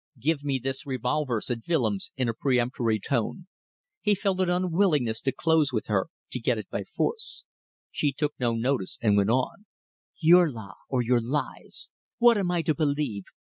[0.19, 3.45] "Give me this revolver," said Willems, in a peremptory tone.
[4.01, 7.43] He felt an unwillingness to close with her, to get it by force.
[7.91, 9.67] She took no notice and went on
[10.19, 10.73] "Your law...
[10.89, 11.89] or your lies?
[12.17, 13.25] What am I to believe?